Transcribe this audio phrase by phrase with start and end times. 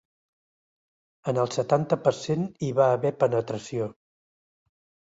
[1.33, 3.95] En el setanta per cent hi va haver penetració.